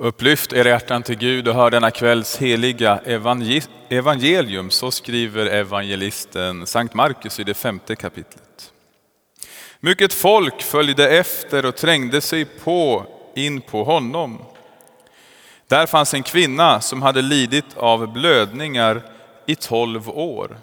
Upplyft 0.00 0.52
era 0.52 0.68
hjärtan 0.68 1.02
till 1.02 1.18
Gud 1.18 1.48
och 1.48 1.54
hör 1.54 1.70
denna 1.70 1.90
kvälls 1.90 2.36
heliga 2.36 3.00
evangelium. 3.88 4.70
Så 4.70 4.90
skriver 4.90 5.46
evangelisten 5.46 6.66
Sankt 6.66 6.94
Markus 6.94 7.40
i 7.40 7.44
det 7.44 7.54
femte 7.54 7.96
kapitlet. 7.96 8.72
Mycket 9.80 10.12
folk 10.12 10.62
följde 10.62 11.08
efter 11.18 11.66
och 11.66 11.76
trängde 11.76 12.20
sig 12.20 12.44
på 12.44 13.06
in 13.34 13.60
på 13.60 13.84
honom. 13.84 14.38
Där 15.68 15.86
fanns 15.86 16.14
en 16.14 16.22
kvinna 16.22 16.80
som 16.80 17.02
hade 17.02 17.22
lidit 17.22 17.76
av 17.76 18.12
blödningar 18.12 19.02
i 19.46 19.54
tolv 19.54 20.08
år. 20.10 20.58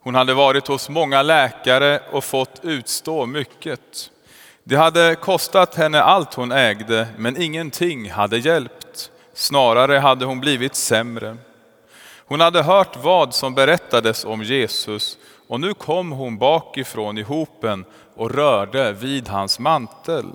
Hon 0.00 0.14
hade 0.14 0.34
varit 0.34 0.66
hos 0.66 0.88
många 0.88 1.22
läkare 1.22 2.00
och 2.10 2.24
fått 2.24 2.60
utstå 2.62 3.26
mycket. 3.26 4.10
Det 4.68 4.76
hade 4.76 5.14
kostat 5.14 5.74
henne 5.74 6.02
allt 6.02 6.34
hon 6.34 6.52
ägde, 6.52 7.08
men 7.16 7.42
ingenting 7.42 8.10
hade 8.10 8.38
hjälpt. 8.38 9.10
Snarare 9.34 9.98
hade 9.98 10.24
hon 10.24 10.40
blivit 10.40 10.74
sämre. 10.74 11.36
Hon 12.26 12.40
hade 12.40 12.62
hört 12.62 12.96
vad 12.96 13.34
som 13.34 13.54
berättades 13.54 14.24
om 14.24 14.42
Jesus 14.42 15.18
och 15.48 15.60
nu 15.60 15.74
kom 15.74 16.12
hon 16.12 16.38
bakifrån 16.38 17.18
i 17.18 17.22
hopen 17.22 17.84
och 18.14 18.30
rörde 18.30 18.92
vid 18.92 19.28
hans 19.28 19.58
mantel. 19.58 20.26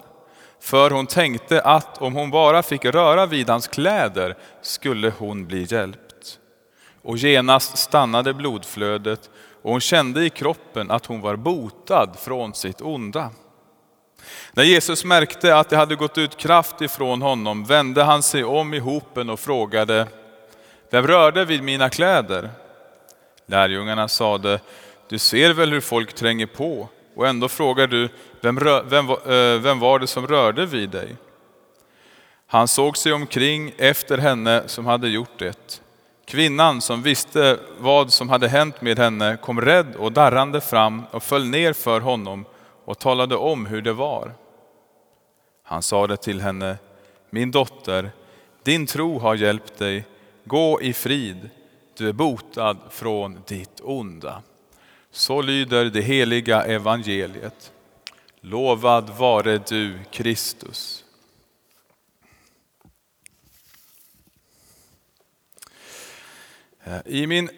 För 0.59 0.89
hon 0.89 1.07
tänkte 1.07 1.61
att 1.61 2.01
om 2.01 2.15
hon 2.15 2.31
bara 2.31 2.63
fick 2.63 2.85
röra 2.85 3.25
vid 3.25 3.49
hans 3.49 3.67
kläder 3.67 4.37
skulle 4.61 5.13
hon 5.17 5.45
bli 5.45 5.67
hjälpt. 5.69 6.39
Och 7.01 7.17
genast 7.17 7.77
stannade 7.77 8.33
blodflödet 8.33 9.29
och 9.61 9.71
hon 9.71 9.81
kände 9.81 10.25
i 10.25 10.29
kroppen 10.29 10.91
att 10.91 11.05
hon 11.05 11.21
var 11.21 11.35
botad 11.35 12.09
från 12.19 12.53
sitt 12.53 12.81
onda. 12.81 13.29
När 14.53 14.63
Jesus 14.63 15.05
märkte 15.05 15.57
att 15.57 15.69
det 15.69 15.77
hade 15.77 15.95
gått 15.95 16.17
ut 16.17 16.37
kraft 16.37 16.81
ifrån 16.81 17.21
honom 17.21 17.65
vände 17.65 18.03
han 18.03 18.23
sig 18.23 18.43
om 18.43 18.73
i 18.73 18.79
hopen 18.79 19.29
och 19.29 19.39
frågade, 19.39 20.07
vem 20.89 21.07
rörde 21.07 21.45
vid 21.45 21.63
mina 21.63 21.89
kläder? 21.89 22.49
Lärjungarna 23.45 24.07
sade, 24.07 24.59
du 25.09 25.17
ser 25.17 25.53
väl 25.53 25.71
hur 25.71 25.81
folk 25.81 26.13
tränger 26.13 26.45
på 26.45 26.89
och 27.15 27.27
ändå 27.27 27.49
frågar 27.49 27.87
du, 27.87 28.09
vem, 28.41 28.59
vem, 28.85 29.09
eh, 29.09 29.61
vem 29.61 29.79
var 29.79 29.99
det 29.99 30.07
som 30.07 30.27
rörde 30.27 30.65
vid 30.65 30.89
dig? 30.89 31.15
Han 32.47 32.67
såg 32.67 32.97
sig 32.97 33.13
omkring 33.13 33.73
efter 33.77 34.17
henne 34.17 34.63
som 34.65 34.85
hade 34.85 35.09
gjort 35.09 35.39
det. 35.39 35.81
Kvinnan 36.25 36.81
som 36.81 37.01
visste 37.01 37.59
vad 37.77 38.13
som 38.13 38.29
hade 38.29 38.47
hänt 38.47 38.81
med 38.81 38.99
henne 38.99 39.37
kom 39.41 39.61
rädd 39.61 39.95
och 39.95 40.11
darrande 40.11 40.61
fram 40.61 41.03
och 41.11 41.23
föll 41.23 41.45
ner 41.45 41.73
för 41.73 41.99
honom 41.99 42.45
och 42.85 42.99
talade 42.99 43.35
om 43.35 43.65
hur 43.65 43.81
det 43.81 43.93
var. 43.93 44.33
Han 45.63 45.83
sade 45.83 46.17
till 46.17 46.41
henne, 46.41 46.77
min 47.29 47.51
dotter, 47.51 48.11
din 48.63 48.85
tro 48.85 49.19
har 49.19 49.35
hjälpt 49.35 49.77
dig, 49.77 50.05
gå 50.43 50.81
i 50.81 50.93
frid, 50.93 51.49
du 51.97 52.09
är 52.09 52.13
botad 52.13 52.77
från 52.89 53.39
ditt 53.47 53.81
onda. 53.83 54.41
Så 55.11 55.41
lyder 55.41 55.85
det 55.85 56.01
heliga 56.01 56.63
evangeliet. 56.63 57.71
Lovad 58.41 59.09
vare 59.09 59.57
du 59.57 59.99
Kristus. 60.11 61.05
Eh, 66.83 66.99
I 67.05 67.27
min 67.27 67.49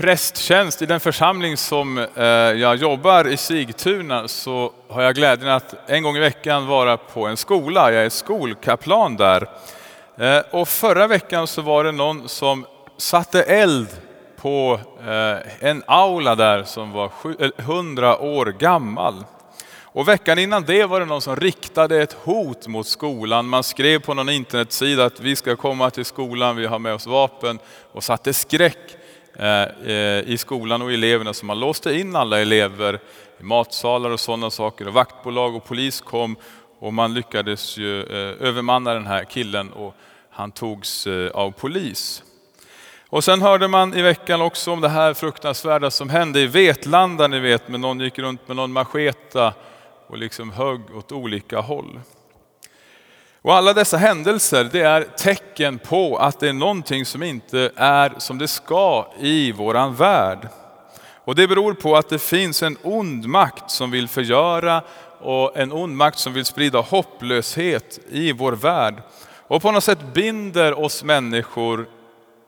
prästtjänst 0.00 0.82
i 0.82 0.86
den 0.86 1.00
församling 1.00 1.56
som 1.56 1.98
eh, 1.98 2.24
jag 2.24 2.76
jobbar 2.76 3.28
i 3.28 3.36
Sigtuna 3.36 4.28
så 4.28 4.72
har 4.88 5.02
jag 5.02 5.14
glädjen 5.14 5.48
att 5.48 5.90
en 5.90 6.02
gång 6.02 6.16
i 6.16 6.20
veckan 6.20 6.66
vara 6.66 6.96
på 6.96 7.26
en 7.26 7.36
skola. 7.36 7.92
Jag 7.92 8.04
är 8.04 8.08
skolkaplan 8.08 9.16
där. 9.16 9.48
Eh, 10.18 10.42
och 10.50 10.68
förra 10.68 11.06
veckan 11.06 11.46
så 11.46 11.62
var 11.62 11.84
det 11.84 11.92
någon 11.92 12.28
som 12.28 12.66
satte 12.96 13.42
eld 13.42 13.88
på 14.36 14.80
eh, 15.00 15.68
en 15.68 15.82
aula 15.86 16.34
där 16.34 16.62
som 16.62 16.92
var 16.92 17.10
100 17.56 18.18
år 18.18 18.46
gammal. 18.46 19.24
Och 19.82 20.08
veckan 20.08 20.38
innan 20.38 20.64
det 20.64 20.84
var 20.84 21.00
det 21.00 21.06
någon 21.06 21.22
som 21.22 21.36
riktade 21.36 22.02
ett 22.02 22.12
hot 22.12 22.66
mot 22.66 22.86
skolan. 22.86 23.48
Man 23.48 23.62
skrev 23.62 23.98
på 23.98 24.14
någon 24.14 24.28
internetsida 24.28 25.04
att 25.04 25.20
vi 25.20 25.36
ska 25.36 25.56
komma 25.56 25.90
till 25.90 26.04
skolan, 26.04 26.56
vi 26.56 26.66
har 26.66 26.78
med 26.78 26.94
oss 26.94 27.06
vapen 27.06 27.58
och 27.92 28.04
satte 28.04 28.32
skräck 28.32 28.96
Eh, 29.38 29.62
eh, 29.62 30.20
i 30.26 30.36
skolan 30.38 30.82
och 30.82 30.92
eleverna. 30.92 31.34
Så 31.34 31.46
man 31.46 31.60
låste 31.60 31.92
in 31.92 32.16
alla 32.16 32.40
elever 32.40 33.00
i 33.40 33.42
matsalar 33.42 34.10
och 34.10 34.20
sådana 34.20 34.50
saker. 34.50 34.88
Och 34.88 34.94
vaktbolag 34.94 35.56
och 35.56 35.64
polis 35.64 36.00
kom 36.00 36.36
och 36.78 36.94
man 36.94 37.14
lyckades 37.14 37.76
ju 37.76 38.02
eh, 38.02 38.46
övermanna 38.48 38.94
den 38.94 39.06
här 39.06 39.24
killen 39.24 39.72
och 39.72 39.94
han 40.30 40.52
togs 40.52 41.06
av 41.32 41.50
polis. 41.50 42.22
Och 43.08 43.24
sen 43.24 43.42
hörde 43.42 43.68
man 43.68 43.94
i 43.94 44.02
veckan 44.02 44.42
också 44.42 44.72
om 44.72 44.80
det 44.80 44.88
här 44.88 45.14
fruktansvärda 45.14 45.90
som 45.90 46.10
hände 46.10 46.40
i 46.40 46.46
Vetlanda, 46.46 47.26
ni 47.26 47.38
vet, 47.40 47.68
men 47.68 47.80
någon 47.80 48.00
gick 48.00 48.18
runt 48.18 48.48
med 48.48 48.56
någon 48.56 48.72
macheta 48.72 49.54
och 50.06 50.18
liksom 50.18 50.52
högg 50.52 50.80
åt 50.96 51.12
olika 51.12 51.60
håll. 51.60 52.00
Och 53.42 53.54
alla 53.54 53.72
dessa 53.72 53.96
händelser, 53.96 54.68
det 54.72 54.80
är 54.80 55.02
tecken 55.02 55.78
på 55.78 56.16
att 56.16 56.40
det 56.40 56.48
är 56.48 56.52
någonting 56.52 57.06
som 57.06 57.22
inte 57.22 57.70
är 57.76 58.14
som 58.18 58.38
det 58.38 58.48
ska 58.48 59.12
i 59.18 59.52
våran 59.52 59.94
värld. 59.94 60.48
Och 61.24 61.34
det 61.34 61.48
beror 61.48 61.74
på 61.74 61.96
att 61.96 62.08
det 62.08 62.18
finns 62.18 62.62
en 62.62 62.76
ond 62.82 63.26
makt 63.26 63.70
som 63.70 63.90
vill 63.90 64.08
förgöra 64.08 64.82
och 65.20 65.56
en 65.56 65.72
ond 65.72 65.96
makt 65.96 66.18
som 66.18 66.32
vill 66.32 66.44
sprida 66.44 66.80
hopplöshet 66.80 67.98
i 68.10 68.32
vår 68.32 68.52
värld. 68.52 69.02
Och 69.46 69.62
på 69.62 69.72
något 69.72 69.84
sätt 69.84 70.14
binder 70.14 70.78
oss 70.78 71.04
människor 71.04 71.88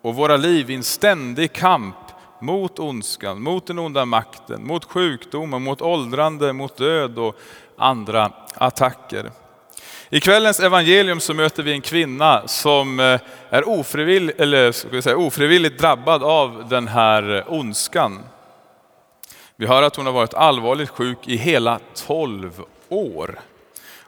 och 0.02 0.14
våra 0.14 0.36
liv 0.36 0.70
i 0.70 0.74
en 0.74 0.82
ständig 0.82 1.52
kamp 1.52 1.96
mot 2.40 2.78
ondskan, 2.78 3.42
mot 3.42 3.66
den 3.66 3.78
onda 3.78 4.04
makten, 4.04 4.66
mot 4.66 4.84
sjukdomen, 4.84 5.62
mot 5.62 5.82
åldrande, 5.82 6.52
mot 6.52 6.76
död 6.76 7.18
och 7.18 7.36
andra 7.76 8.32
attacker. 8.54 9.30
I 10.14 10.20
kvällens 10.20 10.60
evangelium 10.60 11.20
så 11.20 11.34
möter 11.34 11.62
vi 11.62 11.72
en 11.72 11.80
kvinna 11.80 12.48
som 12.48 13.00
eh, 13.00 13.20
är 13.50 13.68
ofrivilligt, 13.68 14.40
eller 14.40 14.72
ska 14.72 14.88
vi 14.88 15.02
säga, 15.02 15.16
ofrivilligt 15.16 15.80
drabbad 15.80 16.22
av 16.22 16.66
den 16.68 16.88
här 16.88 17.36
eh, 17.36 17.52
ondskan. 17.52 18.20
Vi 19.56 19.66
hör 19.66 19.82
att 19.82 19.96
hon 19.96 20.06
har 20.06 20.12
varit 20.12 20.34
allvarligt 20.34 20.88
sjuk 20.88 21.18
i 21.24 21.36
hela 21.36 21.80
12 21.94 22.62
år. 22.88 23.40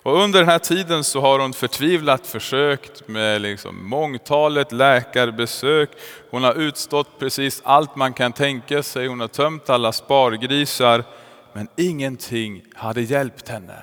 Och 0.02 0.22
under 0.22 0.38
den 0.38 0.48
här 0.48 0.58
tiden 0.58 1.04
så 1.04 1.20
har 1.20 1.38
hon 1.38 1.52
förtvivlat 1.52 2.26
försökt 2.26 3.08
med 3.08 3.40
liksom 3.42 3.88
mångtalet 3.88 4.72
läkarbesök. 4.72 5.90
Hon 6.30 6.44
har 6.44 6.54
utstått 6.54 7.18
precis 7.18 7.62
allt 7.64 7.96
man 7.96 8.12
kan 8.12 8.32
tänka 8.32 8.82
sig. 8.82 9.06
Hon 9.06 9.20
har 9.20 9.28
tömt 9.28 9.70
alla 9.70 9.92
spargrisar. 9.92 11.04
Men 11.52 11.68
ingenting 11.76 12.62
hade 12.74 13.02
hjälpt 13.02 13.48
henne. 13.48 13.82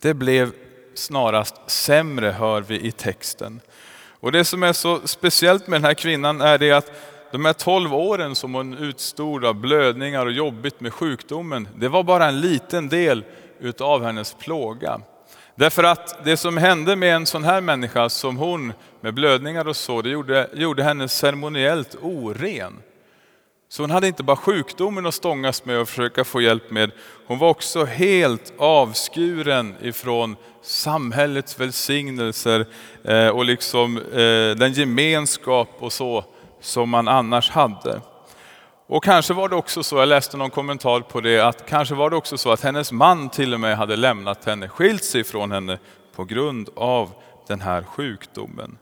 Det 0.00 0.14
blev 0.14 0.52
snarast 0.98 1.54
sämre 1.66 2.30
hör 2.30 2.60
vi 2.60 2.86
i 2.86 2.92
texten. 2.92 3.60
Och 4.20 4.32
det 4.32 4.44
som 4.44 4.62
är 4.62 4.72
så 4.72 5.00
speciellt 5.04 5.66
med 5.66 5.80
den 5.80 5.86
här 5.86 5.94
kvinnan 5.94 6.40
är 6.40 6.58
det 6.58 6.72
att 6.72 6.92
de 7.32 7.44
här 7.44 7.52
12 7.52 7.94
åren 7.94 8.34
som 8.34 8.54
hon 8.54 8.78
utstod 8.78 9.44
av 9.44 9.54
blödningar 9.54 10.26
och 10.26 10.32
jobbigt 10.32 10.80
med 10.80 10.94
sjukdomen, 10.94 11.68
det 11.76 11.88
var 11.88 12.02
bara 12.02 12.26
en 12.26 12.40
liten 12.40 12.88
del 12.88 13.24
utav 13.60 14.04
hennes 14.04 14.34
plåga. 14.34 15.00
Därför 15.54 15.84
att 15.84 16.24
det 16.24 16.36
som 16.36 16.56
hände 16.56 16.96
med 16.96 17.14
en 17.14 17.26
sån 17.26 17.44
här 17.44 17.60
människa 17.60 18.08
som 18.08 18.36
hon 18.36 18.72
med 19.00 19.14
blödningar 19.14 19.68
och 19.68 19.76
så, 19.76 20.02
det 20.02 20.10
gjorde, 20.10 20.48
gjorde 20.54 20.82
henne 20.82 21.08
ceremoniellt 21.08 21.96
oren. 22.02 22.82
Så 23.70 23.82
hon 23.82 23.90
hade 23.90 24.06
inte 24.06 24.22
bara 24.22 24.36
sjukdomen 24.36 25.06
att 25.06 25.14
stångas 25.14 25.64
med 25.64 25.80
och 25.80 25.88
försöka 25.88 26.24
få 26.24 26.40
hjälp 26.40 26.70
med, 26.70 26.90
hon 27.26 27.38
var 27.38 27.48
också 27.48 27.84
helt 27.84 28.52
avskuren 28.58 29.74
ifrån 29.82 30.36
samhällets 30.62 31.60
välsignelser 31.60 32.66
eh, 33.04 33.28
och 33.28 33.44
liksom 33.44 33.96
eh, 33.96 34.56
den 34.56 34.72
gemenskap 34.72 35.68
och 35.78 35.92
så 35.92 36.24
som 36.60 36.90
man 36.90 37.08
annars 37.08 37.50
hade. 37.50 38.00
Och 38.86 39.04
kanske 39.04 39.34
var 39.34 39.48
det 39.48 39.56
också 39.56 39.82
så, 39.82 39.96
jag 39.96 40.08
läste 40.08 40.36
någon 40.36 40.50
kommentar 40.50 41.00
på 41.00 41.20
det, 41.20 41.40
att 41.40 41.66
kanske 41.66 41.94
var 41.94 42.10
det 42.10 42.16
också 42.16 42.38
så 42.38 42.52
att 42.52 42.62
hennes 42.62 42.92
man 42.92 43.30
till 43.30 43.54
och 43.54 43.60
med 43.60 43.76
hade 43.76 43.96
lämnat 43.96 44.44
henne, 44.44 44.68
skilt 44.68 45.04
sig 45.04 45.24
från 45.24 45.52
henne 45.52 45.78
på 46.16 46.24
grund 46.24 46.68
av 46.76 47.10
den 47.46 47.60
här 47.60 47.82
sjukdomen. 47.82 48.78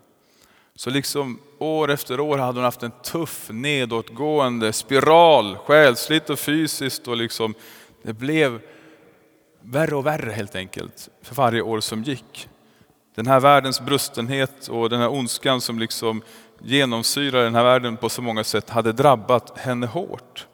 Så 0.76 0.90
liksom 0.90 1.38
år 1.58 1.90
efter 1.90 2.20
år 2.20 2.38
hade 2.38 2.58
hon 2.58 2.64
haft 2.64 2.82
en 2.82 2.90
tuff 2.90 3.50
nedåtgående 3.50 4.73
spiral, 4.73 5.56
själsligt 5.56 6.31
och 6.31 6.38
fysiskt. 6.38 7.08
Och 7.08 7.17
liksom, 7.17 7.55
det 8.02 8.12
blev 8.12 8.61
värre 9.61 9.96
och 9.96 10.06
värre 10.06 10.31
helt 10.31 10.55
enkelt 10.55 11.08
för 11.23 11.34
varje 11.34 11.62
år 11.62 11.81
som 11.81 12.02
gick. 12.02 12.49
Den 13.14 13.26
här 13.26 13.40
världens 13.40 13.81
brustenhet 13.81 14.69
och 14.69 14.90
den 14.90 15.00
här 15.00 15.12
ondskan 15.12 15.61
som 15.61 15.78
liksom 15.78 16.23
genomsyrar 16.58 17.44
den 17.44 17.55
här 17.55 17.64
världen 17.64 17.96
på 17.96 18.08
så 18.08 18.23
många 18.23 18.44
sätt 18.44 18.70
hade 18.70 18.93
drabbat 18.93 19.58
henne 19.58 19.87
hårt. 19.87 20.46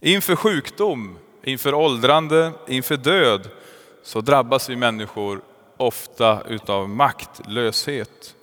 Inför 0.00 0.36
sjukdom, 0.36 1.18
inför 1.42 1.74
åldrande, 1.74 2.52
inför 2.68 2.96
död 2.96 3.48
så 4.02 4.20
drabbas 4.20 4.68
vi 4.68 4.76
människor 4.76 5.42
ofta 5.78 6.42
utav 6.48 6.88
maktlöshet. 6.88 8.34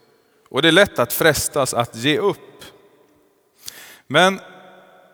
Och 0.50 0.62
det 0.62 0.68
är 0.68 0.72
lätt 0.72 1.00
att 1.00 1.14
frestas 1.14 1.74
att 1.74 1.96
ge 1.96 2.18
upp. 2.18 2.64
Men 4.08 4.40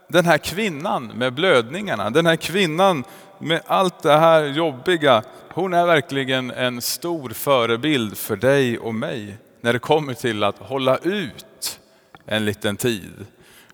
den 0.08 0.26
här 0.26 0.38
kvinnan 0.38 1.08
med 1.08 1.34
blödningarna, 1.34 2.10
den 2.10 2.26
här 2.26 2.36
kvinnan 2.36 3.04
med 3.40 3.62
allt 3.66 4.04
det 4.04 4.18
här 4.18 4.44
jobbiga, 4.44 5.24
hon 5.54 5.74
är 5.74 5.86
verkligen 5.86 6.52
en 6.52 6.82
stor 6.82 7.30
förebild 7.30 8.18
för 8.18 8.36
dig 8.36 8.80
och 8.80 8.96
mig 8.96 9.38
när 9.62 9.74
det 9.74 9.80
kommer 9.80 10.14
till 10.14 10.44
att 10.44 10.58
hålla 10.58 10.98
ut 10.98 11.80
en 12.26 12.46
liten 12.46 12.78
tid. 12.78 13.26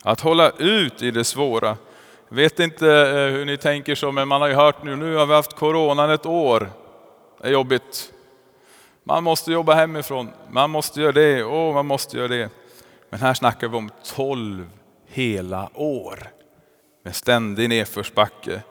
Att 0.03 0.19
hålla 0.19 0.49
ut 0.49 1.01
i 1.01 1.11
det 1.11 1.23
svåra. 1.23 1.77
Vet 2.29 2.59
inte 2.59 2.87
eh, 2.87 3.33
hur 3.33 3.45
ni 3.45 3.57
tänker 3.57 3.95
så, 3.95 4.11
men 4.11 4.27
man 4.27 4.41
har 4.41 4.47
ju 4.47 4.53
hört 4.53 4.83
nu, 4.83 4.95
nu 4.95 5.15
har 5.15 5.25
vi 5.25 5.33
haft 5.33 5.55
coronan 5.55 6.09
ett 6.09 6.25
år. 6.25 6.69
Det 7.41 7.47
är 7.47 7.51
jobbigt. 7.51 8.11
Man 9.07 9.23
måste 9.23 9.51
jobba 9.51 9.73
hemifrån, 9.73 10.29
man 10.49 10.69
måste 10.69 11.01
göra 11.01 11.11
det 11.11 11.43
och 11.43 11.73
man 11.73 11.85
måste 11.85 12.17
göra 12.17 12.27
det. 12.27 12.49
Men 13.09 13.19
här 13.19 13.33
snackar 13.33 13.67
vi 13.67 13.77
om 13.77 13.89
12 14.03 14.69
hela 15.07 15.69
år 15.73 16.31
med 17.03 17.15
ständig 17.15 17.69
nedförsbacke. 17.69 18.61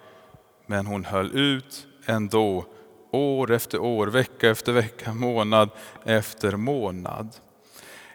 Men 0.67 0.87
hon 0.87 1.05
höll 1.05 1.37
ut 1.37 1.87
ändå, 2.06 2.65
år 3.11 3.53
efter 3.53 3.79
år, 3.79 4.06
vecka 4.06 4.50
efter 4.50 4.73
vecka, 4.73 5.15
månad 5.15 5.71
efter 6.05 6.56
månad. 6.56 7.29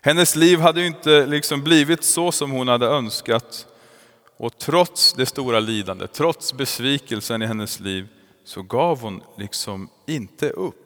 Hennes 0.02 0.36
liv 0.36 0.60
hade 0.60 0.86
inte 0.86 1.26
liksom 1.26 1.64
blivit 1.64 2.04
så 2.04 2.32
som 2.32 2.52
hon 2.52 2.68
hade 2.68 2.88
önskat. 2.88 3.68
Och 4.38 4.58
trots 4.58 5.14
det 5.14 5.26
stora 5.26 5.60
lidandet, 5.60 6.14
trots 6.14 6.54
besvikelsen 6.54 7.42
i 7.42 7.46
hennes 7.46 7.80
liv, 7.80 8.08
så 8.44 8.62
gav 8.62 9.02
hon 9.02 9.24
liksom 9.38 9.90
inte 10.08 10.50
upp. 10.50 10.81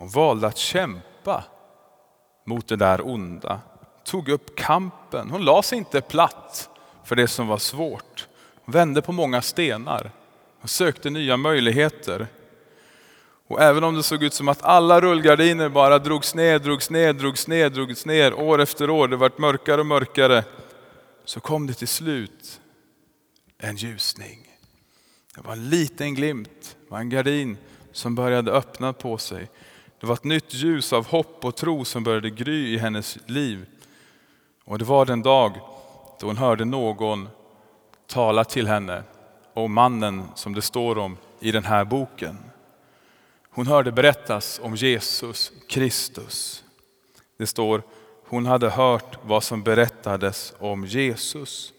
Hon 0.00 0.08
valde 0.08 0.46
att 0.46 0.56
kämpa 0.56 1.44
mot 2.44 2.68
det 2.68 2.76
där 2.76 3.06
onda. 3.06 3.60
Tog 4.04 4.28
upp 4.28 4.56
kampen. 4.56 5.30
Hon 5.30 5.44
la 5.44 5.62
sig 5.62 5.78
inte 5.78 6.00
platt 6.00 6.68
för 7.04 7.16
det 7.16 7.28
som 7.28 7.48
var 7.48 7.58
svårt. 7.58 8.28
Hon 8.64 8.72
vände 8.72 9.02
på 9.02 9.12
många 9.12 9.42
stenar. 9.42 10.10
Hon 10.60 10.68
sökte 10.68 11.10
nya 11.10 11.36
möjligheter. 11.36 12.26
Och 13.46 13.60
även 13.62 13.84
om 13.84 13.94
det 13.94 14.02
såg 14.02 14.22
ut 14.22 14.34
som 14.34 14.48
att 14.48 14.62
alla 14.62 15.00
rullgardiner 15.00 15.68
bara 15.68 15.98
drogs 15.98 16.34
ner, 16.34 16.58
drogs 16.58 16.90
ner, 16.90 17.12
drogs 17.12 17.48
ner, 17.48 17.70
drogs 17.70 18.06
ner 18.06 18.34
år 18.34 18.60
efter 18.60 18.90
år, 18.90 19.08
det 19.08 19.16
vart 19.16 19.38
mörkare 19.38 19.80
och 19.80 19.86
mörkare, 19.86 20.44
så 21.24 21.40
kom 21.40 21.66
det 21.66 21.74
till 21.74 21.88
slut 21.88 22.60
en 23.58 23.76
ljusning. 23.76 24.38
Det 25.34 25.40
var 25.40 25.52
en 25.52 25.68
liten 25.68 26.14
glimt, 26.14 26.76
det 26.84 26.90
var 26.90 26.98
en 26.98 27.10
gardin 27.10 27.56
som 27.92 28.14
började 28.14 28.52
öppna 28.52 28.92
på 28.92 29.18
sig. 29.18 29.48
Det 30.00 30.06
var 30.06 30.14
ett 30.14 30.24
nytt 30.24 30.54
ljus 30.54 30.92
av 30.92 31.06
hopp 31.06 31.44
och 31.44 31.56
tro 31.56 31.84
som 31.84 32.04
började 32.04 32.30
gry 32.30 32.74
i 32.74 32.78
hennes 32.78 33.18
liv. 33.26 33.66
Och 34.64 34.78
det 34.78 34.84
var 34.84 35.04
den 35.04 35.22
dag 35.22 35.52
då 36.20 36.26
hon 36.26 36.36
hörde 36.36 36.64
någon 36.64 37.28
tala 38.06 38.44
till 38.44 38.66
henne 38.66 39.02
om 39.54 39.72
mannen 39.72 40.24
som 40.34 40.54
det 40.54 40.62
står 40.62 40.98
om 40.98 41.16
i 41.40 41.52
den 41.52 41.64
här 41.64 41.84
boken. 41.84 42.38
Hon 43.50 43.66
hörde 43.66 43.92
berättas 43.92 44.60
om 44.62 44.74
Jesus 44.74 45.52
Kristus. 45.68 46.64
Det 47.36 47.46
står, 47.46 47.82
hon 48.26 48.46
hade 48.46 48.70
hört 48.70 49.18
vad 49.22 49.44
som 49.44 49.62
berättades 49.62 50.54
om 50.58 50.86
Jesus. 50.86 51.72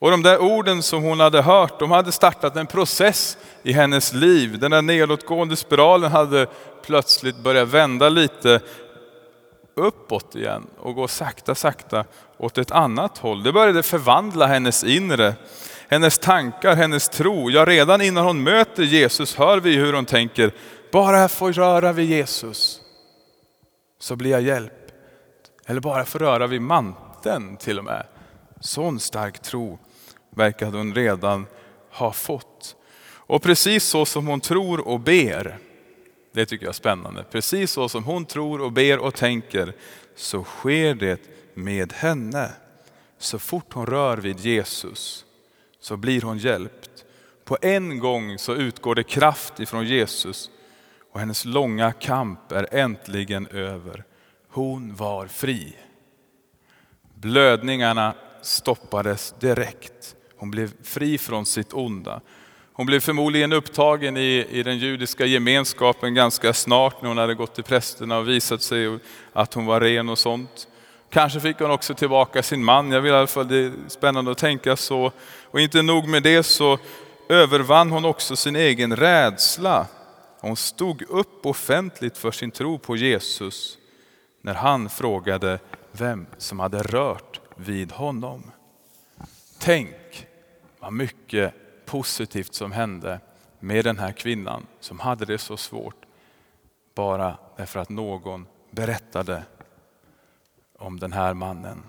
Och 0.00 0.10
de 0.10 0.22
där 0.22 0.38
orden 0.38 0.82
som 0.82 1.02
hon 1.02 1.20
hade 1.20 1.42
hört, 1.42 1.78
de 1.78 1.90
hade 1.90 2.12
startat 2.12 2.56
en 2.56 2.66
process 2.66 3.38
i 3.62 3.72
hennes 3.72 4.12
liv. 4.12 4.58
Den 4.58 4.70
där 4.70 4.82
nedåtgående 4.82 5.56
spiralen 5.56 6.10
hade 6.10 6.46
plötsligt 6.82 7.36
börjat 7.36 7.68
vända 7.68 8.08
lite 8.08 8.60
uppåt 9.74 10.34
igen 10.34 10.66
och 10.78 10.94
gå 10.94 11.08
sakta, 11.08 11.54
sakta 11.54 12.04
åt 12.38 12.58
ett 12.58 12.70
annat 12.70 13.18
håll. 13.18 13.42
Det 13.42 13.52
började 13.52 13.82
förvandla 13.82 14.46
hennes 14.46 14.84
inre, 14.84 15.34
hennes 15.88 16.18
tankar, 16.18 16.76
hennes 16.76 17.08
tro. 17.08 17.50
Ja, 17.50 17.64
redan 17.64 18.00
innan 18.00 18.26
hon 18.26 18.42
möter 18.42 18.82
Jesus 18.82 19.36
hör 19.36 19.60
vi 19.60 19.76
hur 19.76 19.92
hon 19.92 20.04
tänker, 20.04 20.52
bara 20.92 21.18
jag 21.18 21.30
får 21.30 21.52
röra 21.52 21.92
vid 21.92 22.10
Jesus 22.10 22.80
så 23.98 24.16
blir 24.16 24.30
jag 24.30 24.42
hjälpt. 24.42 24.92
Eller 25.66 25.80
bara 25.80 26.04
får 26.04 26.18
röra 26.18 26.46
vid 26.46 26.62
manteln 26.62 27.56
till 27.56 27.78
och 27.78 27.84
med. 27.84 28.06
Sån 28.60 29.00
stark 29.00 29.42
tro 29.42 29.78
verkade 30.30 30.78
hon 30.78 30.94
redan 30.94 31.46
ha 31.90 32.12
fått. 32.12 32.76
Och 33.12 33.42
precis 33.42 33.84
så 33.84 34.04
som 34.04 34.26
hon 34.26 34.40
tror 34.40 34.88
och 34.88 35.00
ber, 35.00 35.58
det 36.32 36.46
tycker 36.46 36.64
jag 36.64 36.70
är 36.70 36.74
spännande. 36.74 37.24
Precis 37.30 37.70
så 37.70 37.88
som 37.88 38.04
hon 38.04 38.24
tror 38.24 38.60
och 38.60 38.72
ber 38.72 38.98
och 38.98 39.14
tänker 39.14 39.72
så 40.16 40.44
sker 40.44 40.94
det 40.94 41.20
med 41.54 41.92
henne. 41.92 42.50
Så 43.18 43.38
fort 43.38 43.72
hon 43.72 43.86
rör 43.86 44.16
vid 44.16 44.40
Jesus 44.40 45.24
så 45.80 45.96
blir 45.96 46.22
hon 46.22 46.38
hjälpt. 46.38 47.04
På 47.44 47.58
en 47.62 47.98
gång 47.98 48.38
så 48.38 48.54
utgår 48.54 48.94
det 48.94 49.02
kraft 49.02 49.60
ifrån 49.60 49.86
Jesus 49.86 50.50
och 51.12 51.20
hennes 51.20 51.44
långa 51.44 51.92
kamp 51.92 52.52
är 52.52 52.74
äntligen 52.74 53.46
över. 53.46 54.04
Hon 54.48 54.94
var 54.94 55.26
fri. 55.26 55.76
Blödningarna 57.14 58.14
stoppades 58.42 59.34
direkt. 59.40 60.16
Hon 60.40 60.50
blev 60.50 60.70
fri 60.82 61.18
från 61.18 61.46
sitt 61.46 61.72
onda. 61.72 62.20
Hon 62.72 62.86
blev 62.86 63.00
förmodligen 63.00 63.52
upptagen 63.52 64.16
i, 64.16 64.46
i 64.50 64.62
den 64.62 64.78
judiska 64.78 65.26
gemenskapen 65.26 66.14
ganska 66.14 66.52
snart 66.52 67.02
när 67.02 67.08
hon 67.08 67.18
hade 67.18 67.34
gått 67.34 67.54
till 67.54 67.64
prästerna 67.64 68.18
och 68.18 68.28
visat 68.28 68.62
sig 68.62 68.98
att 69.32 69.54
hon 69.54 69.66
var 69.66 69.80
ren 69.80 70.08
och 70.08 70.18
sånt. 70.18 70.68
Kanske 71.10 71.40
fick 71.40 71.58
hon 71.58 71.70
också 71.70 71.94
tillbaka 71.94 72.42
sin 72.42 72.64
man, 72.64 72.90
jag 72.90 73.00
vill 73.00 73.12
i 73.12 73.16
alla 73.16 73.26
fall, 73.26 73.48
det 73.48 73.56
är 73.56 73.72
spännande 73.88 74.30
att 74.30 74.38
tänka 74.38 74.76
så. 74.76 75.12
Och 75.44 75.60
inte 75.60 75.82
nog 75.82 76.08
med 76.08 76.22
det 76.22 76.42
så 76.42 76.78
övervann 77.28 77.90
hon 77.90 78.04
också 78.04 78.36
sin 78.36 78.56
egen 78.56 78.96
rädsla. 78.96 79.86
Hon 80.40 80.56
stod 80.56 81.02
upp 81.02 81.46
offentligt 81.46 82.18
för 82.18 82.30
sin 82.30 82.50
tro 82.50 82.78
på 82.78 82.96
Jesus 82.96 83.78
när 84.42 84.54
han 84.54 84.88
frågade 84.88 85.58
vem 85.92 86.26
som 86.38 86.60
hade 86.60 86.82
rört 86.82 87.40
vid 87.56 87.92
honom. 87.92 88.42
Tänk 89.58 89.99
var 90.80 90.90
mycket 90.90 91.54
positivt 91.86 92.54
som 92.54 92.72
hände 92.72 93.20
med 93.58 93.84
den 93.84 93.98
här 93.98 94.12
kvinnan 94.12 94.66
som 94.80 95.00
hade 95.00 95.24
det 95.24 95.38
så 95.38 95.56
svårt 95.56 96.06
bara 96.94 97.36
därför 97.56 97.80
att 97.80 97.88
någon 97.88 98.46
berättade 98.70 99.42
om 100.78 101.00
den 101.00 101.12
här 101.12 101.34
mannen. 101.34 101.82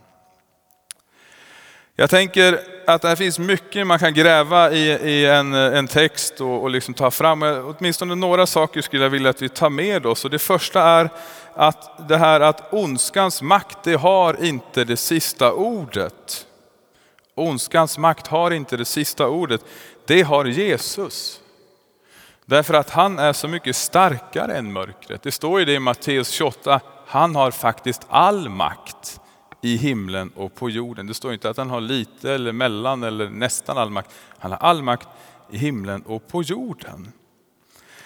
Jag 1.95 2.09
tänker 2.09 2.59
att 2.87 3.01
det 3.01 3.15
finns 3.15 3.39
mycket 3.39 3.87
man 3.87 3.99
kan 3.99 4.13
gräva 4.13 4.71
i, 4.71 4.91
i 4.91 5.25
en, 5.25 5.53
en 5.53 5.87
text 5.87 6.41
och, 6.41 6.61
och 6.61 6.69
liksom 6.69 6.93
ta 6.93 7.11
fram. 7.11 7.43
Åtminstone 7.43 8.15
några 8.15 8.45
saker 8.45 8.81
skulle 8.81 9.03
jag 9.03 9.09
vilja 9.09 9.29
att 9.29 9.41
vi 9.41 9.49
tar 9.49 9.69
med 9.69 10.05
oss. 10.05 10.25
Och 10.25 10.31
det 10.31 10.39
första 10.39 10.81
är 10.81 11.09
att 11.53 12.07
det 12.09 12.17
här 12.17 12.39
att 12.39 12.73
ondskans 12.73 13.41
makt, 13.41 13.77
det 13.83 13.95
har 13.95 14.43
inte 14.43 14.83
det 14.83 14.97
sista 14.97 15.53
ordet. 15.53 16.47
Ondskans 17.35 17.97
makt 17.97 18.27
har 18.27 18.51
inte 18.51 18.77
det 18.77 18.85
sista 18.85 19.27
ordet. 19.27 19.65
Det 20.05 20.21
har 20.21 20.45
Jesus. 20.45 21.41
Därför 22.45 22.73
att 22.73 22.89
han 22.89 23.19
är 23.19 23.33
så 23.33 23.47
mycket 23.47 23.75
starkare 23.75 24.57
än 24.57 24.73
mörkret. 24.73 25.23
Det 25.23 25.31
står 25.31 25.59
ju 25.59 25.65
det 25.65 25.73
i 25.73 25.79
Matteus 25.79 26.29
28, 26.29 26.81
han 27.07 27.35
har 27.35 27.51
faktiskt 27.51 28.01
all 28.09 28.49
makt 28.49 29.19
i 29.61 29.75
himlen 29.75 30.31
och 30.35 30.55
på 30.55 30.69
jorden. 30.69 31.07
Det 31.07 31.13
står 31.13 31.33
inte 31.33 31.49
att 31.49 31.57
han 31.57 31.69
har 31.69 31.81
lite 31.81 32.31
eller 32.31 32.51
mellan 32.51 33.03
eller 33.03 33.29
nästan 33.29 33.77
all 33.77 33.89
makt. 33.89 34.09
Han 34.39 34.51
har 34.51 34.59
all 34.59 34.83
makt 34.83 35.07
i 35.51 35.57
himlen 35.57 36.01
och 36.01 36.27
på 36.27 36.43
jorden. 36.43 37.11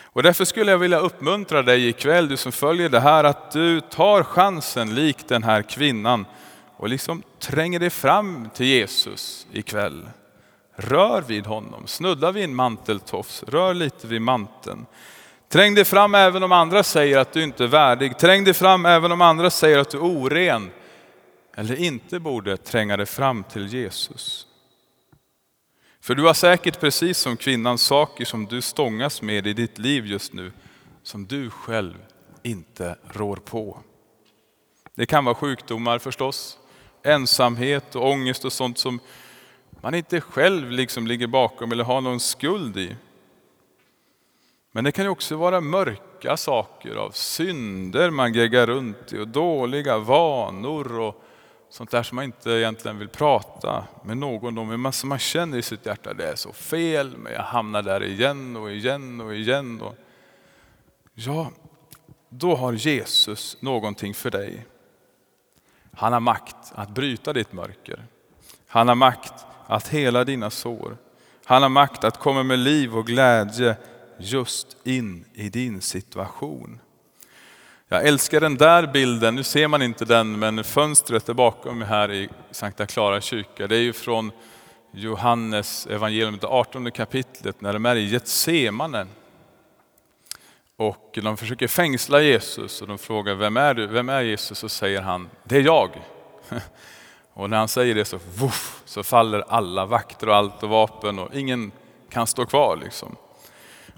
Och 0.03 0.23
därför 0.23 0.45
skulle 0.45 0.71
jag 0.71 0.77
vilja 0.77 0.99
uppmuntra 0.99 1.61
dig 1.61 1.87
ikväll, 1.87 2.27
du 2.27 2.37
som 2.37 2.51
följer 2.51 2.89
det 2.89 2.99
här, 2.99 3.23
att 3.23 3.51
du 3.51 3.81
tar 3.81 4.23
chansen 4.23 4.95
lik 4.95 5.27
den 5.27 5.43
här 5.43 5.61
kvinnan 5.61 6.25
och 6.77 6.89
liksom 6.89 7.23
tränger 7.39 7.79
dig 7.79 7.89
fram 7.89 8.49
till 8.53 8.65
Jesus 8.65 9.47
ikväll. 9.51 10.09
Rör 10.75 11.21
vid 11.21 11.45
honom, 11.45 11.87
snudda 11.87 12.31
vid 12.31 12.43
en 12.43 12.55
manteltofs, 12.55 13.43
rör 13.43 13.73
lite 13.73 14.07
vid 14.07 14.21
manteln. 14.21 14.85
Träng 15.49 15.75
dig 15.75 15.85
fram 15.85 16.15
även 16.15 16.43
om 16.43 16.51
andra 16.51 16.83
säger 16.83 17.17
att 17.17 17.33
du 17.33 17.43
inte 17.43 17.63
är 17.63 17.67
värdig. 17.67 18.17
Träng 18.17 18.43
dig 18.43 18.53
fram 18.53 18.85
även 18.85 19.11
om 19.11 19.21
andra 19.21 19.49
säger 19.49 19.79
att 19.79 19.89
du 19.89 19.97
är 19.97 20.03
oren 20.03 20.71
eller 21.55 21.75
inte 21.75 22.19
borde 22.19 22.57
tränga 22.57 22.97
dig 22.97 23.05
fram 23.05 23.43
till 23.43 23.67
Jesus. 23.73 24.47
För 26.01 26.15
du 26.15 26.23
har 26.23 26.33
säkert 26.33 26.79
precis 26.79 27.17
som 27.17 27.37
kvinnan 27.37 27.77
saker 27.77 28.25
som 28.25 28.45
du 28.45 28.61
stångas 28.61 29.21
med 29.21 29.47
i 29.47 29.53
ditt 29.53 29.77
liv 29.77 30.05
just 30.05 30.33
nu, 30.33 30.51
som 31.03 31.25
du 31.25 31.49
själv 31.49 31.95
inte 32.43 32.95
rår 33.03 33.35
på. 33.35 33.79
Det 34.95 35.05
kan 35.05 35.25
vara 35.25 35.35
sjukdomar 35.35 35.99
förstås, 35.99 36.57
ensamhet 37.05 37.95
och 37.95 38.09
ångest 38.09 38.45
och 38.45 38.53
sånt 38.53 38.77
som 38.77 38.99
man 39.81 39.95
inte 39.95 40.21
själv 40.21 40.71
liksom 40.71 41.07
ligger 41.07 41.27
bakom 41.27 41.71
eller 41.71 41.83
har 41.83 42.01
någon 42.01 42.19
skuld 42.19 42.77
i. 42.77 42.95
Men 44.71 44.83
det 44.83 44.91
kan 44.91 45.07
också 45.07 45.35
vara 45.35 45.61
mörka 45.61 46.37
saker, 46.37 46.95
av 46.95 47.11
synder 47.11 48.09
man 48.09 48.33
geggar 48.33 48.67
runt 48.67 49.13
i 49.13 49.19
och 49.19 49.27
dåliga 49.27 49.97
vanor 49.97 50.99
och 50.99 51.23
sånt 51.69 51.91
där 51.91 52.03
som 52.03 52.15
man 52.15 52.25
inte 52.25 52.51
egentligen 52.51 52.99
vill 52.99 53.07
prata 53.07 53.87
med 54.03 54.17
någon 54.17 54.57
om. 54.57 54.81
Men 54.81 54.93
som 54.93 55.09
man 55.09 55.19
känner 55.19 55.57
i 55.57 55.61
sitt 55.61 55.85
hjärta, 55.85 56.13
det 56.13 56.27
är 56.27 56.35
så 56.35 56.53
fel, 56.53 57.17
men 57.17 57.33
jag 57.33 57.41
hamnar 57.41 57.81
där 57.81 58.03
igen 58.03 58.55
och 58.55 58.71
igen 58.71 59.21
och 59.21 59.35
igen. 59.35 59.81
Och 59.81 59.95
ja, 61.13 61.51
då 62.29 62.55
har 62.55 62.73
Jesus 62.73 63.57
någonting 63.59 64.13
för 64.13 64.31
dig. 64.31 64.65
Han 65.97 66.13
har 66.13 66.19
makt 66.19 66.55
att 66.75 66.89
bryta 66.89 67.33
ditt 67.33 67.53
mörker. 67.53 68.03
Han 68.67 68.87
har 68.87 68.95
makt 68.95 69.45
att 69.67 69.87
hela 69.87 70.23
dina 70.23 70.49
sår. 70.49 70.97
Han 71.45 71.61
har 71.61 71.69
makt 71.69 72.03
att 72.03 72.19
komma 72.19 72.43
med 72.43 72.59
liv 72.59 72.97
och 72.97 73.07
glädje 73.07 73.75
just 74.17 74.77
in 74.83 75.25
i 75.33 75.49
din 75.49 75.81
situation. 75.81 76.79
Jag 77.87 78.07
älskar 78.07 78.41
den 78.41 78.57
där 78.57 78.87
bilden, 78.87 79.35
nu 79.35 79.43
ser 79.43 79.67
man 79.67 79.81
inte 79.81 80.05
den, 80.05 80.39
men 80.39 80.63
fönstret 80.63 81.29
är 81.29 81.33
bakom 81.33 81.79
mig 81.79 81.87
här 81.87 82.11
i 82.11 82.29
Sankta 82.51 82.85
Clara 82.85 83.21
kyrka. 83.21 83.67
Det 83.67 83.75
är 83.75 83.81
ju 83.81 83.93
från 83.93 84.31
Johannes 84.91 85.87
evangelium, 85.87 86.37
det 86.41 86.47
18 86.47 86.91
kapitlet, 86.91 87.61
när 87.61 87.73
de 87.73 87.85
är 87.85 87.95
i 87.95 88.05
Getsemane. 88.05 89.07
Och 90.77 91.19
de 91.23 91.37
försöker 91.37 91.67
fängsla 91.67 92.21
Jesus 92.21 92.81
och 92.81 92.87
de 92.87 92.97
frågar, 92.97 93.35
vem 93.35 93.57
är 93.57 93.73
du? 93.73 93.87
Vem 93.87 94.09
är 94.09 94.21
Jesus? 94.21 94.63
Och 94.63 94.71
säger 94.71 95.01
han, 95.01 95.29
det 95.43 95.57
är 95.57 95.61
jag. 95.61 95.89
Och 97.33 97.49
när 97.49 97.57
han 97.57 97.67
säger 97.67 97.95
det 97.95 98.05
så, 98.05 98.19
vuff, 98.35 98.81
så 98.85 99.03
faller 99.03 99.43
alla 99.47 99.85
vakter 99.85 100.29
och 100.29 100.35
allt 100.35 100.63
och 100.63 100.69
vapen 100.69 101.19
och 101.19 101.35
ingen 101.35 101.71
kan 102.09 102.27
stå 102.27 102.45
kvar. 102.45 102.79
Liksom. 102.83 103.15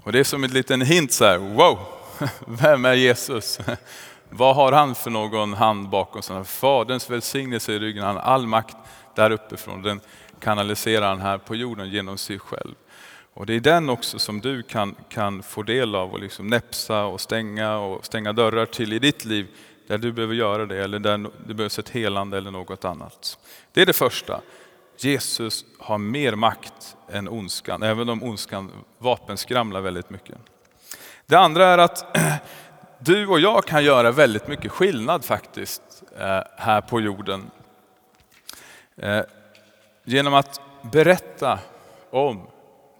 Och 0.02 0.12
det 0.12 0.18
är 0.18 0.24
som 0.24 0.44
en 0.44 0.50
liten 0.50 0.80
hint 0.80 1.12
så 1.12 1.24
här, 1.24 1.38
wow, 1.38 1.78
vem 2.46 2.84
är 2.84 2.94
Jesus? 2.94 3.60
Vad 4.30 4.56
har 4.56 4.72
han 4.72 4.94
för 4.94 5.10
någon 5.10 5.54
hand 5.54 5.88
bakom 5.88 6.22
sig? 6.22 6.44
Faderns 6.44 7.10
välsignelse 7.10 7.72
i 7.72 7.78
ryggen, 7.78 8.04
han 8.04 8.16
har 8.16 8.22
all 8.22 8.46
makt 8.46 8.76
där 9.14 9.30
uppifrån. 9.30 9.82
Den 9.82 10.00
kanaliserar 10.40 11.08
han 11.08 11.20
här 11.20 11.38
på 11.38 11.54
jorden 11.54 11.90
genom 11.90 12.18
sig 12.18 12.38
själv. 12.38 12.74
Och 13.38 13.46
det 13.46 13.54
är 13.54 13.60
den 13.60 13.90
också 13.90 14.18
som 14.18 14.40
du 14.40 14.62
kan, 14.62 14.94
kan 15.08 15.42
få 15.42 15.62
del 15.62 15.94
av 15.94 16.12
och 16.12 16.20
liksom 16.20 16.46
näpsa 16.46 17.04
och 17.04 17.20
stänga 17.20 17.78
och 17.78 18.04
stänga 18.04 18.32
dörrar 18.32 18.66
till 18.66 18.92
i 18.92 18.98
ditt 18.98 19.24
liv 19.24 19.46
där 19.86 19.98
du 19.98 20.12
behöver 20.12 20.34
göra 20.34 20.66
det 20.66 20.84
eller 20.84 20.98
där 20.98 21.30
det 21.46 21.54
behövs 21.54 21.78
ett 21.78 21.88
helande 21.88 22.38
eller 22.38 22.50
något 22.50 22.84
annat. 22.84 23.38
Det 23.72 23.82
är 23.82 23.86
det 23.86 23.92
första. 23.92 24.40
Jesus 24.96 25.64
har 25.78 25.98
mer 25.98 26.34
makt 26.34 26.96
än 27.10 27.28
ondskan, 27.28 27.82
även 27.82 28.08
om 28.08 28.22
ondskan 28.22 28.70
vapenskramlar 28.98 29.80
väldigt 29.80 30.10
mycket. 30.10 30.36
Det 31.26 31.36
andra 31.36 31.66
är 31.66 31.78
att 31.78 32.18
du 32.98 33.26
och 33.26 33.40
jag 33.40 33.64
kan 33.64 33.84
göra 33.84 34.10
väldigt 34.10 34.48
mycket 34.48 34.72
skillnad 34.72 35.24
faktiskt 35.24 35.82
eh, 36.18 36.40
här 36.56 36.80
på 36.80 37.00
jorden. 37.00 37.50
Eh, 38.96 39.22
genom 40.04 40.34
att 40.34 40.60
berätta 40.82 41.58
om 42.10 42.46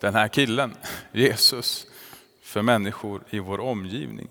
den 0.01 0.15
här 0.15 0.29
killen, 0.29 0.75
Jesus, 1.13 1.87
för 2.43 2.63
människor 2.63 3.23
i 3.31 3.39
vår 3.39 3.61
omgivning. 3.61 4.29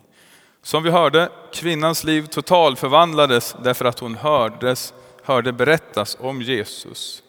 Som 0.61 0.83
vi 0.83 0.89
hörde, 0.89 1.29
kvinnans 1.53 2.03
liv 2.03 2.25
totalförvandlades 2.25 3.55
därför 3.63 3.85
att 3.85 3.99
hon 3.99 4.15
hördes, 4.15 4.93
hörde 5.23 5.53
berättas 5.53 6.17
om 6.19 6.41
Jesus. 6.41 7.23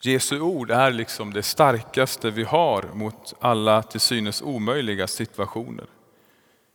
Jesu 0.00 0.40
ord 0.40 0.70
är 0.70 0.90
liksom 0.90 1.32
det 1.32 1.42
starkaste 1.42 2.30
vi 2.30 2.42
har 2.44 2.84
mot 2.94 3.34
alla 3.40 3.82
till 3.82 4.00
synes 4.00 4.42
omöjliga 4.42 5.06
situationer. 5.06 5.86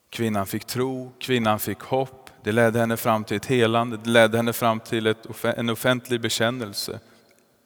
Kvinnan 0.10 0.48
fick 0.48 0.66
tro, 0.66 1.12
kvinnan 1.20 1.60
fick 1.60 1.80
hopp, 1.80 2.30
det 2.44 2.52
ledde 2.52 2.80
henne 2.80 2.98
fram 2.98 3.24
till 3.24 3.38
ett 3.38 3.46
helande, 3.46 3.98
det 4.04 4.10
ledde 4.10 4.38
henne 4.38 4.54
fram 4.54 4.80
till 4.80 5.08
ett, 5.08 5.44
en 5.44 5.70
offentlig 5.70 6.22
bekännelse 6.22 7.00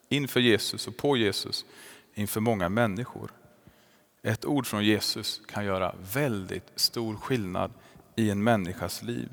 inför 0.09 0.39
Jesus 0.39 0.87
och 0.87 0.97
på 0.97 1.17
Jesus 1.17 1.65
inför 2.15 2.39
många 2.39 2.69
människor. 2.69 3.31
Ett 4.23 4.45
ord 4.45 4.67
från 4.67 4.85
Jesus 4.85 5.41
kan 5.47 5.65
göra 5.65 5.95
väldigt 6.13 6.71
stor 6.75 7.15
skillnad 7.15 7.71
i 8.15 8.29
en 8.29 8.43
människas 8.43 9.01
liv. 9.01 9.29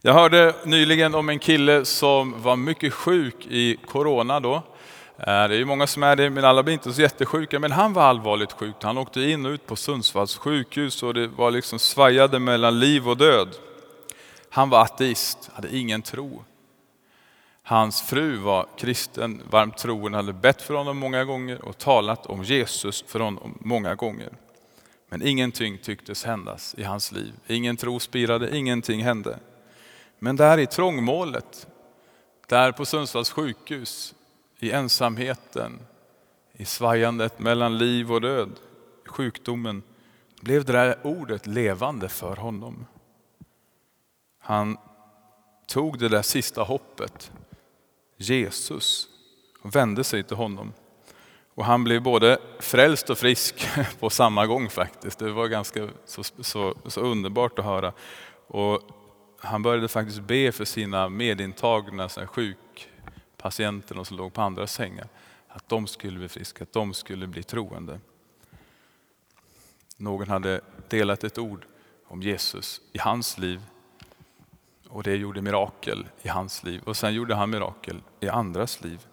Jag 0.00 0.14
hörde 0.14 0.54
nyligen 0.64 1.14
om 1.14 1.28
en 1.28 1.38
kille 1.38 1.84
som 1.84 2.42
var 2.42 2.56
mycket 2.56 2.92
sjuk 2.92 3.46
i 3.46 3.76
corona 3.86 4.40
då. 4.40 4.54
Eh, 5.18 5.24
det 5.24 5.30
är 5.30 5.58
ju 5.58 5.64
många 5.64 5.86
som 5.86 6.02
är 6.02 6.16
det, 6.16 6.30
men 6.30 6.44
alla 6.44 6.62
blir 6.62 6.74
inte 6.74 6.92
så 6.92 7.00
jättesjuka. 7.00 7.58
Men 7.58 7.72
han 7.72 7.92
var 7.92 8.02
allvarligt 8.02 8.52
sjuk. 8.52 8.74
Han 8.82 8.98
åkte 8.98 9.20
in 9.20 9.46
och 9.46 9.50
ut 9.50 9.66
på 9.66 9.76
Sundsvalls 9.76 10.36
sjukhus 10.36 11.02
och 11.02 11.14
det 11.14 11.26
var 11.26 11.50
liksom 11.50 11.78
svajade 11.78 12.38
mellan 12.38 12.80
liv 12.80 13.08
och 13.08 13.16
död. 13.16 13.48
Han 14.50 14.70
var 14.70 14.82
ateist, 14.82 15.50
hade 15.54 15.76
ingen 15.76 16.02
tro. 16.02 16.44
Hans 17.68 18.02
fru 18.02 18.36
var 18.36 18.66
kristen, 18.76 19.42
varmt 19.50 19.78
troende, 19.78 20.18
hade 20.18 20.32
bett 20.32 20.62
för 20.62 20.74
honom 20.74 20.98
många 20.98 21.24
gånger 21.24 21.64
och 21.64 21.78
talat 21.78 22.26
om 22.26 22.42
Jesus 22.42 23.04
för 23.06 23.20
honom 23.20 23.58
många 23.60 23.94
gånger. 23.94 24.32
Men 25.08 25.22
ingenting 25.22 25.78
tycktes 25.78 26.24
händas 26.24 26.74
i 26.78 26.82
hans 26.82 27.12
liv. 27.12 27.32
Ingen 27.46 27.76
tro 27.76 28.00
spirade, 28.00 28.56
ingenting 28.56 29.02
hände. 29.02 29.38
Men 30.18 30.36
där 30.36 30.58
i 30.58 30.66
trångmålet, 30.66 31.66
där 32.46 32.72
på 32.72 32.84
Sundsvalls 32.84 33.30
sjukhus, 33.30 34.14
i 34.58 34.70
ensamheten, 34.70 35.78
i 36.52 36.64
svajandet 36.64 37.38
mellan 37.38 37.78
liv 37.78 38.12
och 38.12 38.20
död, 38.20 38.50
sjukdomen, 39.06 39.82
blev 40.40 40.64
det 40.64 40.72
där 40.72 40.98
ordet 41.02 41.46
levande 41.46 42.08
för 42.08 42.36
honom. 42.36 42.86
Han 44.38 44.78
tog 45.66 45.98
det 45.98 46.08
där 46.08 46.22
sista 46.22 46.62
hoppet 46.62 47.32
Jesus 48.16 49.08
och 49.62 49.76
vände 49.76 50.04
sig 50.04 50.22
till 50.22 50.36
honom. 50.36 50.72
Och 51.54 51.64
han 51.64 51.84
blev 51.84 52.02
både 52.02 52.38
frälst 52.58 53.10
och 53.10 53.18
frisk 53.18 53.68
på 54.00 54.10
samma 54.10 54.46
gång 54.46 54.70
faktiskt. 54.70 55.18
Det 55.18 55.32
var 55.32 55.48
ganska 55.48 55.88
så, 56.04 56.22
så, 56.24 56.74
så 56.86 57.00
underbart 57.00 57.58
att 57.58 57.64
höra. 57.64 57.92
Och 58.46 58.82
han 59.40 59.62
började 59.62 59.88
faktiskt 59.88 60.20
be 60.20 60.52
för 60.52 60.64
sina 60.64 61.08
medintagna 61.08 62.08
sjukpatienter 62.08 64.04
som 64.04 64.16
låg 64.16 64.32
på 64.32 64.42
andra 64.42 64.66
sängar. 64.66 65.08
Att 65.48 65.68
de 65.68 65.86
skulle 65.86 66.18
bli 66.18 66.28
friska, 66.28 66.62
att 66.62 66.72
de 66.72 66.94
skulle 66.94 67.26
bli 67.26 67.42
troende. 67.42 68.00
Någon 69.96 70.28
hade 70.28 70.60
delat 70.88 71.24
ett 71.24 71.38
ord 71.38 71.66
om 72.06 72.22
Jesus 72.22 72.80
i 72.92 72.98
hans 72.98 73.38
liv 73.38 73.60
och 74.88 75.02
det 75.02 75.16
gjorde 75.16 75.42
mirakel 75.42 76.06
i 76.22 76.28
hans 76.28 76.64
liv. 76.64 76.82
Och 76.84 76.96
sen 76.96 77.14
gjorde 77.14 77.34
han 77.34 77.50
mirakel 77.50 78.00
i 78.20 78.28
andras 78.28 78.84
liv. 78.84 79.06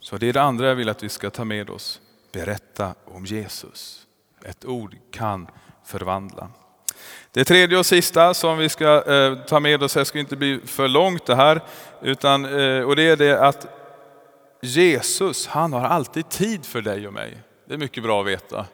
Så 0.00 0.16
det 0.16 0.28
är 0.28 0.32
det 0.32 0.42
andra 0.42 0.68
jag 0.68 0.74
vill 0.74 0.88
att 0.88 1.02
vi 1.02 1.08
ska 1.08 1.30
ta 1.30 1.44
med 1.44 1.70
oss. 1.70 2.00
Berätta 2.32 2.94
om 3.04 3.24
Jesus. 3.24 4.06
Ett 4.44 4.64
ord 4.64 4.96
kan 5.10 5.46
förvandla. 5.84 6.48
Det 7.30 7.44
tredje 7.44 7.78
och 7.78 7.86
sista 7.86 8.34
som 8.34 8.58
vi 8.58 8.68
ska 8.68 9.12
eh, 9.12 9.38
ta 9.38 9.60
med 9.60 9.82
oss, 9.82 9.94
det 9.94 10.04
ska 10.04 10.18
inte 10.18 10.36
bli 10.36 10.60
för 10.64 10.88
långt 10.88 11.26
det 11.26 11.34
här, 11.34 11.60
utan, 12.02 12.44
eh, 12.44 12.82
och 12.82 12.96
det 12.96 13.02
är 13.02 13.16
det 13.16 13.40
att 13.40 13.66
Jesus, 14.62 15.46
han 15.46 15.72
har 15.72 15.80
alltid 15.80 16.28
tid 16.28 16.66
för 16.66 16.82
dig 16.82 17.06
och 17.06 17.12
mig. 17.12 17.38
Det 17.66 17.74
är 17.74 17.78
mycket 17.78 18.02
bra 18.02 18.20
att 18.20 18.26
veta. 18.26 18.66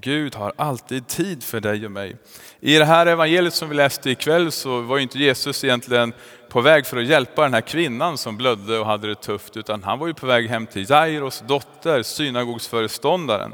Gud 0.00 0.34
har 0.34 0.52
alltid 0.56 1.06
tid 1.06 1.42
för 1.42 1.60
dig 1.60 1.84
och 1.84 1.90
mig. 1.90 2.16
I 2.60 2.78
det 2.78 2.84
här 2.84 3.06
evangeliet 3.06 3.54
som 3.54 3.68
vi 3.68 3.74
läste 3.74 4.10
ikväll 4.10 4.52
så 4.52 4.80
var 4.80 4.98
inte 4.98 5.18
Jesus 5.18 5.64
egentligen 5.64 6.12
på 6.48 6.60
väg 6.60 6.86
för 6.86 6.96
att 6.96 7.06
hjälpa 7.06 7.42
den 7.42 7.54
här 7.54 7.60
kvinnan 7.60 8.18
som 8.18 8.36
blödde 8.36 8.78
och 8.78 8.86
hade 8.86 9.08
det 9.08 9.14
tufft, 9.14 9.56
utan 9.56 9.82
han 9.82 9.98
var 9.98 10.06
ju 10.06 10.14
på 10.14 10.26
väg 10.26 10.48
hem 10.48 10.66
till 10.66 10.90
Jairos 10.90 11.42
dotter, 11.46 12.02
synagogsföreståndaren. 12.02 13.52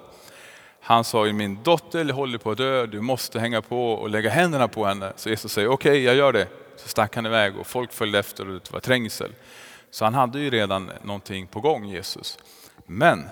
Han 0.81 1.05
sa 1.05 1.27
ju 1.27 1.33
min 1.33 1.63
dotter 1.63 2.05
håller 2.05 2.39
på 2.39 2.51
att 2.51 2.59
dö, 2.59 2.87
du 2.87 3.01
måste 3.01 3.41
hänga 3.41 3.63
på 3.63 3.93
och 3.93 4.11
lägga 4.11 4.31
händerna 4.31 4.69
på 4.69 4.85
henne. 4.85 5.13
Så 5.17 5.29
Jesus 5.29 5.53
säger 5.53 5.69
okej, 5.69 5.91
okay, 5.91 6.03
jag 6.03 6.15
gör 6.15 6.33
det. 6.33 6.49
Så 6.77 6.89
stack 6.89 7.17
han 7.17 7.27
iväg 7.27 7.59
och 7.59 7.67
folk 7.67 7.93
följde 7.93 8.19
efter 8.19 8.49
och 8.49 8.55
det 8.55 8.73
var 8.73 8.81
trängsel. 8.81 9.31
Så 9.91 10.05
han 10.05 10.15
hade 10.15 10.41
ju 10.41 10.51
redan 10.51 10.91
någonting 11.03 11.47
på 11.47 11.61
gång 11.61 11.87
Jesus. 11.87 12.39
Men 12.87 13.29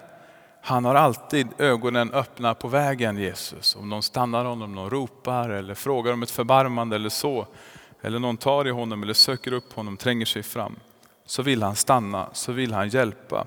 han 0.62 0.84
har 0.84 0.94
alltid 0.94 1.48
ögonen 1.58 2.12
öppna 2.12 2.54
på 2.54 2.68
vägen 2.68 3.18
Jesus. 3.18 3.76
Om 3.76 3.88
någon 3.88 4.02
stannar 4.02 4.44
honom, 4.44 4.74
någon 4.74 4.90
ropar 4.90 5.50
eller 5.50 5.74
frågar 5.74 6.12
om 6.12 6.22
ett 6.22 6.30
förbarmande 6.30 6.96
eller 6.96 7.08
så. 7.08 7.46
Eller 8.02 8.18
någon 8.18 8.36
tar 8.36 8.66
i 8.66 8.70
honom 8.70 9.02
eller 9.02 9.14
söker 9.14 9.52
upp 9.52 9.72
honom, 9.72 9.96
tränger 9.96 10.26
sig 10.26 10.42
fram. 10.42 10.76
Så 11.26 11.42
vill 11.42 11.62
han 11.62 11.76
stanna, 11.76 12.28
så 12.32 12.52
vill 12.52 12.72
han 12.72 12.88
hjälpa. 12.88 13.46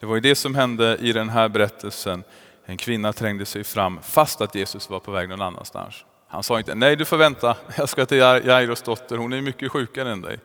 Det 0.00 0.06
var 0.06 0.14
ju 0.14 0.20
det 0.20 0.34
som 0.34 0.54
hände 0.54 0.96
i 1.00 1.12
den 1.12 1.28
här 1.28 1.48
berättelsen. 1.48 2.24
En 2.64 2.76
kvinna 2.76 3.12
trängde 3.12 3.46
sig 3.46 3.64
fram 3.64 3.98
fast 4.02 4.40
att 4.40 4.54
Jesus 4.54 4.90
var 4.90 5.00
på 5.00 5.10
väg 5.10 5.28
någon 5.28 5.42
annanstans. 5.42 6.04
Han 6.28 6.42
sa 6.42 6.58
inte, 6.58 6.74
nej 6.74 6.96
du 6.96 7.04
får 7.04 7.16
vänta, 7.16 7.56
jag 7.76 7.88
ska 7.88 8.06
till 8.06 8.18
Jairos 8.18 8.82
dotter, 8.82 9.16
hon 9.16 9.32
är 9.32 9.40
mycket 9.40 9.72
sjukare 9.72 10.12
än 10.12 10.20
dig. 10.20 10.38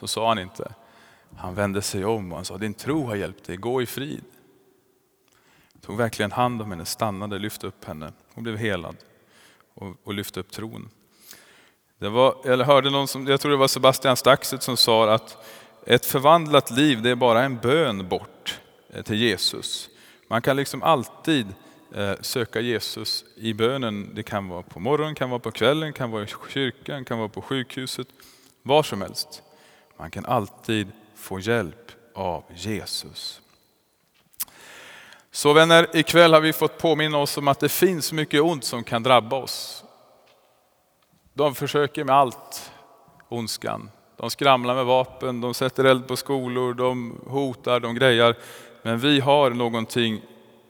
Så 0.00 0.06
sa 0.06 0.28
han 0.28 0.38
inte. 0.38 0.72
Han 1.36 1.54
vände 1.54 1.82
sig 1.82 2.04
om 2.04 2.32
och 2.32 2.38
han 2.38 2.44
sa, 2.44 2.58
din 2.58 2.74
tro 2.74 3.06
har 3.06 3.14
hjälpt 3.14 3.46
dig, 3.46 3.56
gå 3.56 3.82
i 3.82 3.86
frid 3.86 4.24
tog 5.88 5.96
verkligen 5.96 6.32
hand 6.32 6.62
om 6.62 6.70
henne, 6.70 6.84
stannade, 6.84 7.38
lyfte 7.38 7.66
upp 7.66 7.84
henne. 7.84 8.12
Hon 8.34 8.44
blev 8.44 8.56
helad. 8.56 8.96
och, 9.74 9.96
och 10.04 10.14
lyfte 10.14 10.40
upp 10.40 10.50
tron. 10.50 10.90
Det 11.98 12.08
var, 12.08 12.36
jag 12.44 12.58
hörde 12.58 12.90
någon 12.90 13.08
som, 13.08 13.26
jag 13.26 13.40
tror 13.40 13.50
det 13.50 13.56
var 13.58 13.68
Sebastian 13.68 14.16
Staxet 14.16 14.62
som 14.62 14.76
sa 14.76 15.14
att 15.14 15.36
ett 15.86 16.06
förvandlat 16.06 16.70
liv 16.70 17.02
det 17.02 17.10
är 17.10 17.14
bara 17.14 17.42
en 17.42 17.56
bön 17.56 18.08
bort 18.08 18.60
eh, 18.90 19.02
till 19.02 19.16
Jesus. 19.16 19.88
Man 20.28 20.42
kan 20.42 20.56
liksom 20.56 20.82
alltid 20.82 21.46
eh, 21.94 22.14
söka 22.20 22.60
Jesus 22.60 23.24
i 23.36 23.54
bönen. 23.54 24.10
Det 24.14 24.22
kan 24.22 24.48
vara 24.48 24.62
på 24.62 24.80
morgonen, 24.80 25.14
kan 25.14 25.30
vara 25.30 25.40
på 25.40 25.50
kvällen, 25.50 25.92
kan 25.92 26.10
vara 26.10 26.22
i 26.22 26.26
kyrkan, 26.48 27.04
kan 27.04 27.18
vara 27.18 27.28
på 27.28 27.42
sjukhuset. 27.42 28.08
Var 28.62 28.82
som 28.82 29.02
helst. 29.02 29.42
Man 29.96 30.10
kan 30.10 30.26
alltid 30.26 30.88
få 31.14 31.40
hjälp 31.40 31.92
av 32.14 32.44
Jesus. 32.54 33.40
Så 35.30 35.52
vänner, 35.52 35.86
ikväll 35.92 36.32
har 36.32 36.40
vi 36.40 36.52
fått 36.52 36.78
påminna 36.78 37.18
oss 37.18 37.38
om 37.38 37.48
att 37.48 37.60
det 37.60 37.68
finns 37.68 38.12
mycket 38.12 38.42
ont 38.42 38.64
som 38.64 38.84
kan 38.84 39.02
drabba 39.02 39.36
oss. 39.36 39.84
De 41.34 41.54
försöker 41.54 42.04
med 42.04 42.16
allt, 42.16 42.72
ondskan. 43.28 43.90
De 44.16 44.30
skramlar 44.30 44.74
med 44.74 44.84
vapen, 44.84 45.40
de 45.40 45.54
sätter 45.54 45.84
eld 45.84 46.08
på 46.08 46.16
skolor, 46.16 46.74
de 46.74 47.20
hotar, 47.26 47.80
de 47.80 47.94
grejar. 47.94 48.36
Men 48.82 48.98
vi 48.98 49.20
har 49.20 49.50
någonting 49.50 50.22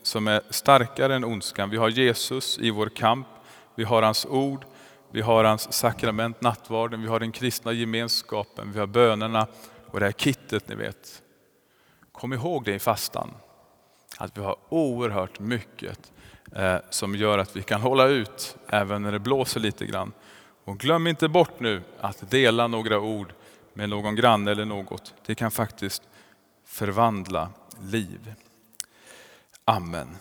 som 0.02 0.28
är 0.28 0.40
starkare 0.50 1.14
än 1.14 1.24
ondskan. 1.24 1.70
Vi 1.70 1.76
har 1.76 1.88
Jesus 1.88 2.58
i 2.58 2.70
vår 2.70 2.88
kamp, 2.88 3.26
vi 3.74 3.84
har 3.84 4.02
hans 4.02 4.26
ord, 4.26 4.64
vi 5.10 5.20
har 5.20 5.44
hans 5.44 5.72
sakrament, 5.72 6.40
nattvarden, 6.40 7.02
vi 7.02 7.08
har 7.08 7.20
den 7.20 7.32
kristna 7.32 7.72
gemenskapen, 7.72 8.72
vi 8.72 8.78
har 8.78 8.86
bönerna 8.86 9.46
och 9.86 10.00
det 10.00 10.06
här 10.06 10.12
kittet 10.12 10.68
ni 10.68 10.74
vet. 10.74 11.22
Kom 12.12 12.32
ihåg 12.32 12.64
det 12.64 12.74
i 12.74 12.78
fastan, 12.78 13.30
att 14.20 14.38
vi 14.38 14.42
har 14.42 14.56
oerhört 14.68 15.40
mycket 15.40 16.12
eh, 16.52 16.76
som 16.90 17.14
gör 17.14 17.38
att 17.38 17.56
vi 17.56 17.62
kan 17.62 17.80
hålla 17.80 18.06
ut 18.06 18.56
även 18.68 19.02
när 19.02 19.12
det 19.12 19.18
blåser 19.18 19.60
lite 19.60 19.86
grann. 19.86 20.12
Och 20.64 20.78
glöm 20.78 21.06
inte 21.06 21.28
bort 21.28 21.60
nu 21.60 21.82
att 22.00 22.30
dela 22.30 22.66
några 22.66 23.00
ord 23.00 23.32
med 23.72 23.88
någon 23.88 24.14
granne 24.14 24.50
eller 24.50 24.64
något. 24.64 25.14
Det 25.26 25.34
kan 25.34 25.50
faktiskt 25.50 26.02
förvandla 26.64 27.48
liv. 27.80 28.34
Amen. 29.64 30.16